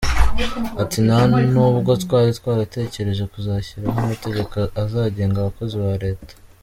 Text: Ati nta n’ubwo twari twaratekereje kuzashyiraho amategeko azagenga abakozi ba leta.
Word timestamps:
Ati 0.83 0.99
nta 1.07 1.19
n’ubwo 1.53 1.91
twari 2.03 2.29
twaratekereje 2.39 3.23
kuzashyiraho 3.33 3.97
amategeko 4.03 4.53
azagenga 4.83 5.37
abakozi 5.39 5.75
ba 5.83 5.93
leta. 6.05 6.33